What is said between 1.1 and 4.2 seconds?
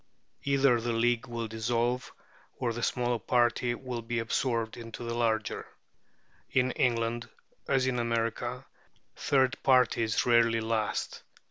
will dissolve, or the smaller party will be